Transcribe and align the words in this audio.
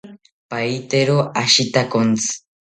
Pahitero 0.49 1.17
ashitakontzi 1.41 2.31